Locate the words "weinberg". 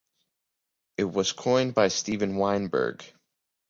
2.35-3.03